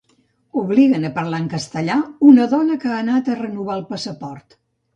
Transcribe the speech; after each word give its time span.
Obliguen 0.61 1.05
a 1.09 1.11
parlar 1.17 1.41
en 1.43 1.49
castellà 1.51 1.99
una 2.31 2.49
dona 2.55 2.81
que 2.87 2.91
ha 2.95 2.99
anat 3.05 3.31
a 3.35 3.39
renovar 3.45 3.79
el 3.79 3.87
passaport. 3.95 4.63